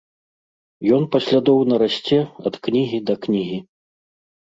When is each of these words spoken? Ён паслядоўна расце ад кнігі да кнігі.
Ён 0.95 1.03
паслядоўна 1.17 1.79
расце 1.85 2.19
ад 2.51 2.61
кнігі 2.67 3.05
да 3.11 3.21
кнігі. 3.27 3.65